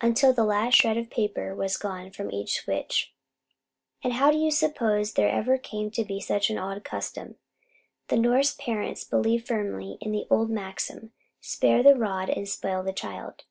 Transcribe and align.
Until 0.00 0.32
the 0.32 0.42
last 0.42 0.74
shred 0.76 0.96
of 0.96 1.10
paper 1.10 1.54
was 1.54 1.76
gone 1.76 2.10
from 2.10 2.32
each 2.32 2.62
switch. 2.62 3.12
And 4.02 4.14
how 4.14 4.30
do 4.30 4.38
you 4.38 4.50
suppose 4.50 5.12
there 5.12 5.28
ever 5.28 5.58
came 5.58 5.90
to 5.90 6.02
be 6.02 6.18
such 6.18 6.48
an 6.48 6.56
odd 6.56 6.82
custom? 6.82 7.34
The 8.08 8.16
Norse 8.16 8.54
parents 8.54 9.04
believe 9.04 9.46
firmly 9.46 9.98
in 10.00 10.12
the 10.12 10.26
old 10.30 10.48
maxim, 10.48 11.12
"Spare 11.42 11.82
the 11.82 11.94
rod 11.94 12.30
and 12.30 12.48
spoil 12.48 12.82
the 12.82 12.94
child." 12.94 13.44